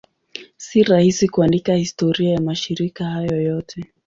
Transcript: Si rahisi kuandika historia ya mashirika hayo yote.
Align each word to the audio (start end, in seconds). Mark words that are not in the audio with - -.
Si 0.57 0.83
rahisi 0.83 1.27
kuandika 1.29 1.75
historia 1.75 2.33
ya 2.33 2.41
mashirika 2.41 3.05
hayo 3.05 3.41
yote. 3.41 3.85